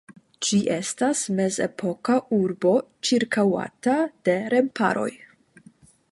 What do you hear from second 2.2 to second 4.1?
urbo ĉirkaŭata